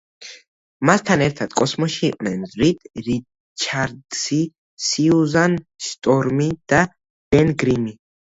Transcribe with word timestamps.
მასთან 0.89 1.23
ერთად 1.25 1.51
კოსმოსში 1.59 2.01
იყვნენ 2.07 2.47
რიდ 2.61 2.81
რიჩარდსი, 3.09 4.39
სიუზან 4.87 5.59
შტორმი 5.91 6.49
და 6.75 6.81
ბენ 7.37 7.55
გრიმი. 7.65 7.97